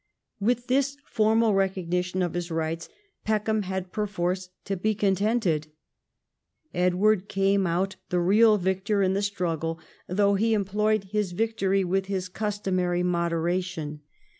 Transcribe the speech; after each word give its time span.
With 0.39 0.65
this 0.65 0.97
formal 1.05 1.53
recognition 1.53 2.23
of 2.23 2.33
his 2.33 2.49
rights 2.49 2.89
Peckham 3.23 3.61
had 3.61 3.91
perforce 3.91 4.49
to 4.65 4.75
be 4.75 4.95
contented. 4.95 5.67
Edward 6.73 7.29
came 7.29 7.67
out 7.67 7.97
the 8.09 8.19
real 8.19 8.57
victor 8.57 9.03
in 9.03 9.13
the 9.13 9.21
struggle, 9.21 9.79
though 10.09 10.33
he 10.33 10.55
employed 10.55 11.03
his 11.11 11.33
victory 11.33 11.83
with 11.83 12.07
his 12.07 12.29
customary 12.29 13.03
moderation. 13.03 14.01